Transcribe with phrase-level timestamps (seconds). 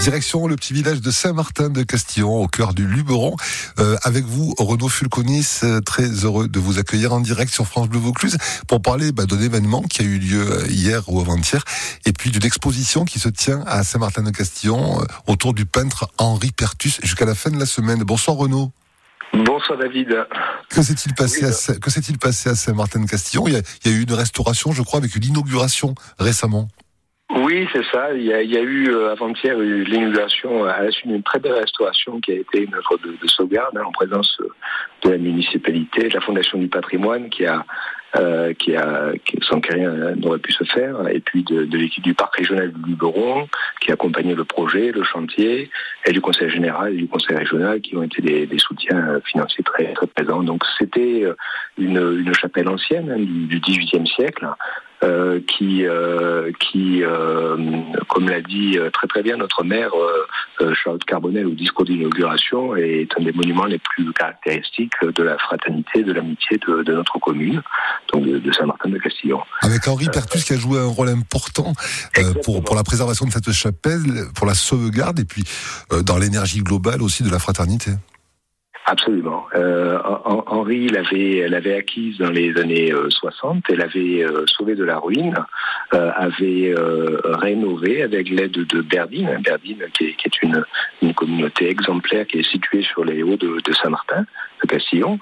[0.00, 3.36] Direction le petit village de Saint-Martin de Castillon, au cœur du Luberon.
[3.78, 7.88] Euh, avec vous, Renaud Fulconis, euh, très heureux de vous accueillir en direct sur France
[7.88, 8.38] Bleu Vaucluse
[8.68, 11.62] pour parler bah, d'un événement qui a eu lieu euh, hier ou avant-hier,
[12.06, 16.52] et puis d'une exposition qui se tient à Saint-Martin de Castillon autour du peintre Henri
[16.52, 17.98] Pertus jusqu'à la fin de la semaine.
[18.04, 18.70] Bonsoir Renaud.
[19.34, 20.16] Bonsoir David.
[20.70, 25.00] Que s'est-il passé, à, à Saint-Martin-de-Castillon il, il, y a eu une restauration, je crois,
[25.00, 26.68] avec une inauguration récemment.
[27.48, 28.12] Oui, c'est ça.
[28.12, 32.32] Il y a, eu euh, avant-hier l'inauguration à la suite d'une très belle restauration qui
[32.32, 34.38] a été une œuvre de, sauvegarde hein, en présence
[35.00, 37.64] de la municipalité, de la Fondation du patrimoine qui a
[38.16, 39.12] euh, qui a
[39.48, 42.90] sans que rien n'aurait pu se faire, et puis de, l'équipe du parc régional du
[42.90, 43.48] Luberon
[43.80, 45.70] qui a accompagné le projet, le chantier,
[46.04, 49.94] et du conseil général et du conseil régional qui ont été des, soutiens financiers très,
[49.94, 50.42] très présents.
[50.42, 51.24] Donc c'était
[51.78, 54.46] une, chapelle ancienne hein, du, du XVIIIe siècle
[55.04, 57.56] euh, qui, euh, qui euh,
[58.08, 59.92] comme l'a dit très très bien notre maire
[60.74, 66.02] Charlotte Carbonel au discours d'inauguration, est un des monuments les plus caractéristiques de la fraternité,
[66.02, 67.62] de l'amitié de, de, notre commune,
[68.12, 69.40] donc de, de Castillon.
[69.62, 71.72] Avec Henri Pertus qui a joué un rôle important
[72.42, 74.02] pour, pour la préservation de cette chapelle,
[74.34, 75.44] pour la sauvegarde et puis
[76.04, 77.92] dans l'énergie globale aussi de la fraternité.
[78.90, 79.44] Absolument.
[79.54, 79.98] Euh,
[80.46, 84.98] Henri l'avait, l'avait acquise dans les années 60, euh, elle avait euh, sauvé de la
[84.98, 85.34] ruine,
[85.90, 86.74] avait
[87.24, 90.64] rénové avec l'aide de Berdine, Berdine qui est, une,
[91.14, 94.24] communauté exemplaire qui est située sur les hauts de, Saint-Martin,
[94.68, 95.18] Castillon,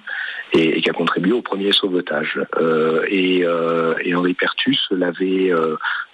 [0.52, 2.38] et, qui a contribué au premier sauvetage.
[3.08, 3.44] et,
[4.04, 5.52] et Henri Pertus l'avait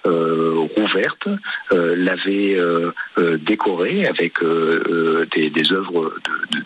[0.05, 1.29] rouverte,
[1.71, 2.57] l'avait
[3.39, 6.15] décorée avec des, œuvres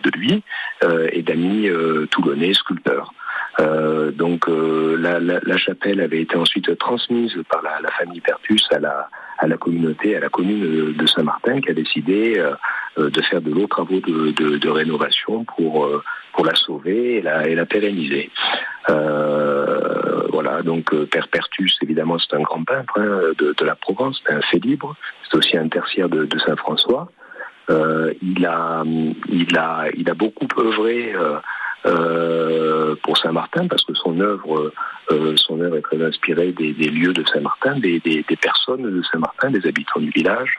[0.05, 0.43] de, lui.
[0.85, 3.15] Euh, et d'amis euh, toulonnais, sculpteurs.
[3.61, 8.79] Euh, donc la, chapelle avait été ensuite transmise par la, famille Pertus à
[9.47, 12.43] la communauté, à la commune de Saint-Martin, qui a décidé
[12.99, 15.89] de faire de lourds travaux de, de, rénovation pour
[16.33, 18.31] pour la sauver et la, et la pérenniser.
[18.89, 24.35] voilà, donc Père Pertus, évidemment, c'est un grand peintre hein, de, de, la Provence, c'est
[24.35, 24.97] un fait libre,
[25.29, 27.09] c'est aussi un tertiaire de, Saint-François.
[27.69, 28.85] Euh, il a,
[29.29, 31.15] il a, il a beaucoup œuvré.
[31.15, 31.39] Euh, euh,
[31.85, 34.73] pour Saint-Martin parce que son œuvre,
[35.37, 38.01] son œuvre est très inspirée des, lieux de Saint-Martin, des,
[38.41, 40.57] personnes de Saint-Martin, des habitants du village.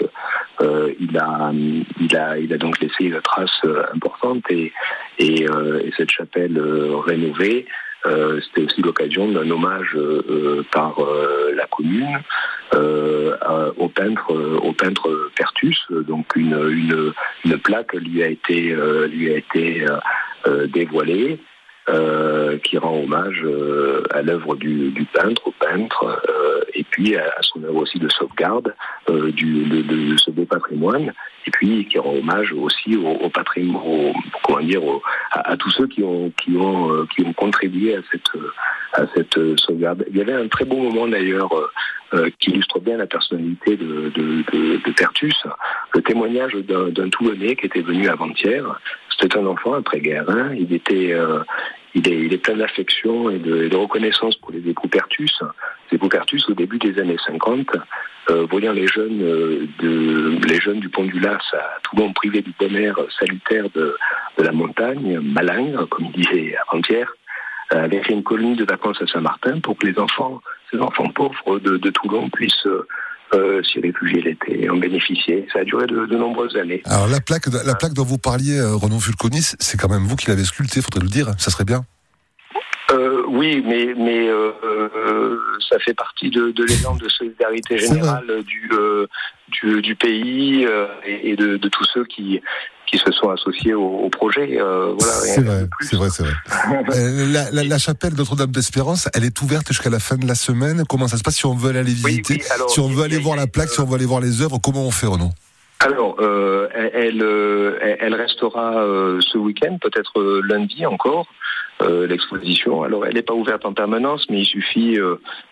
[0.62, 1.52] il a,
[2.00, 3.62] il a, il a donc laissé une trace
[3.94, 4.72] importante et,
[5.20, 6.60] et, et cette chapelle
[7.06, 7.66] rénovée
[8.08, 10.98] euh, c'était aussi l'occasion d'un hommage euh, euh, par
[11.54, 12.20] la commune
[13.78, 15.80] au peintre, au peintre Pertus.
[15.90, 17.14] Donc une, une,
[17.46, 18.76] une plaque lui a été,
[19.10, 19.86] lui a été
[20.74, 21.40] dévoilée.
[21.90, 27.32] Euh, qui rend hommage euh, à l'œuvre du, peintre, au peintre, euh, et puis à,
[27.40, 28.76] son œuvre aussi de sauvegarde
[29.08, 31.14] du, de, ce beau patrimoine,
[31.46, 34.12] et puis qui rend hommage aussi au, patrimoine,
[34.44, 34.82] comment dire,
[35.32, 38.32] à, tous ceux qui ont qui ont qui ont contribué à cette
[38.92, 40.04] à cette sauvegarde.
[40.10, 41.54] Il y avait un très beau moment d'ailleurs.
[42.40, 45.36] qui illustre bien la personnalité de, de Pertus,
[45.94, 48.80] le témoignage d'un Toulonnais qui était venu avant-hier.
[49.20, 50.26] C'était un enfant après-guerre.
[50.58, 51.14] Il était,
[51.98, 55.42] est, il est plein d'affection et de, reconnaissance pour les époux Pertus.
[55.92, 57.68] Les époux Pertus, au début des années 50,
[58.30, 59.68] euh, voyant les jeunes, euh,
[60.48, 63.96] les jeunes du Pont du Las à Toulon privés du bon air salutaire de,
[64.38, 67.12] la montagne, malingre, comme il disait avant-hier,
[67.74, 70.42] euh, avait fait une colonie de vacances à Saint-Martin pour que les enfants,
[70.72, 72.68] ces enfants pauvres de Toulon puissent
[73.34, 75.48] euh, s'y réfugier l'été et en bénéficier.
[75.52, 76.82] Ça a duré de, de, nombreuses années.
[76.86, 80.16] Alors la plaque, la plaque dont vous parliez, euh, Renaud Fulconis, c'est quand même vous
[80.16, 81.86] qui l'avez sculptée, faudrait le dire, ça serait bien.
[82.92, 85.38] Euh, oui, mais mais euh, euh
[85.70, 89.08] ça fait partie de, de l'élan de solidarité générale du, euh,
[89.50, 90.66] du, du pays
[91.06, 92.40] et, et de, de, tous ceux qui
[92.90, 94.58] qui se sont associés au, au projet.
[94.58, 96.34] Voilà, c'est vrai, c'est vrai, c'est vrai.
[97.34, 100.84] la, la, la, chapelle Notre-Dame d'Espérance, elle est ouverte jusqu'à la fin de la semaine.
[100.88, 103.04] Comment ça se passe si on veut aller visiter, oui, oui, alors, si on veut
[103.04, 105.32] aller voir la plaque, si on veut aller voir les œuvres, comment on fait, Renaud?
[105.80, 106.16] Alors,
[106.94, 107.22] elle,
[108.00, 108.72] elle, restera
[109.20, 111.28] ce week-end, peut-être lundi encore,
[111.82, 112.84] euh, l'exposition.
[112.84, 114.98] Alors, elle n'est pas ouverte en permanence, mais il suffit,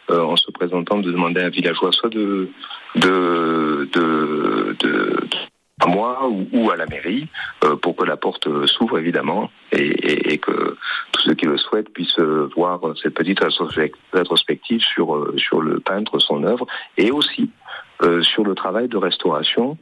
[0.09, 2.49] en se présentant, de demander à un villageois soit de,
[2.95, 5.19] de, de, de
[5.81, 7.27] à moi ou, à la mairie
[7.63, 10.77] euh, pour que la porte s'ouvre évidemment et, que
[11.11, 12.19] tous ceux qui le souhaitent puissent
[12.55, 13.39] voir cette petite
[14.13, 16.65] rétrospective sur le peintre, son œuvre
[16.97, 17.49] et aussi
[18.01, 19.77] euh, sur le travail de restauration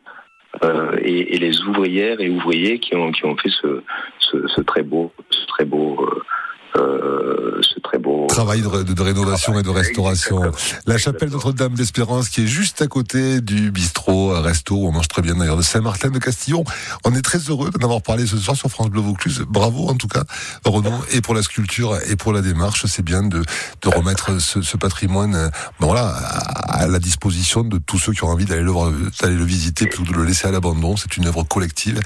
[0.64, 3.82] euh, et, les ouvrières et ouvriers qui ont qui ont fait ce,
[4.20, 6.22] ce, ce très beau ce très beau euh,
[6.76, 10.42] ce très beau travail de, rénovation et de restauration.
[10.88, 15.08] La chapelle Notre-Dame d'Espérance qui est juste à côté du bistrot, resto où on mange
[15.08, 16.64] très bien d'ailleurs de Saint-Martin de Castillon.
[17.06, 19.46] On est très heureux d'en avoir parlé ce soir sur France Bleu Vaucluse.
[19.48, 20.24] Bravo en tout cas,
[20.66, 22.86] Renaud, et pour la sculpture et pour la démarche.
[22.88, 23.44] C'est bien de,
[23.82, 25.50] de remettre ce, ce patrimoine, euh,
[25.80, 28.74] ben voilà, à, la disposition de tous ceux qui ont envie d'aller le,
[29.22, 30.98] d'aller le visiter plutôt que de le laisser à l'abandon.
[30.98, 32.00] C'est une œuvre collective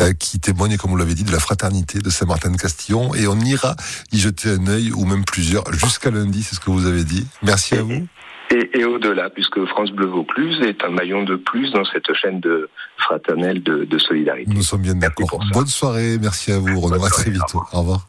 [0.00, 3.14] euh, qui témoigne, comme vous l'avez dit, de la fraternité de Saint-Martin de Castillon.
[3.14, 3.74] Et on ira
[4.12, 7.26] y jeter un œil ou même plusieurs jusqu'à lundi, c'est ce que vous avez dit.
[7.42, 8.06] Merci à vous.
[8.50, 12.68] Et, au-delà, puisque France Bleu Vaucluse est un maillon de plus dans cette chaîne de
[12.98, 14.52] fraternelle de, solidarité.
[14.52, 15.42] Nous sommes bien d'accord.
[15.52, 17.02] Bonne soirée, merci à vous, Renaud.
[17.02, 17.42] À très vite.
[17.54, 18.06] Au revoir.